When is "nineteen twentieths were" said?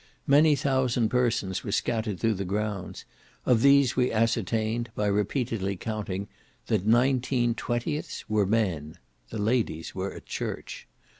6.87-8.47